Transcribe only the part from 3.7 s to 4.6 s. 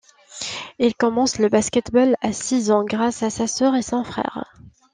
et son frère.